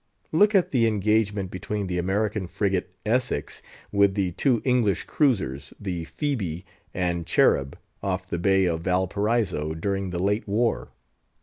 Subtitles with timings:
[0.31, 3.61] Look at the engagement between the American frigate Essex
[3.91, 10.09] with the two English cruisers, the Phoebe and Cherub, off the Bay of Valparaiso, during
[10.09, 10.89] the late war.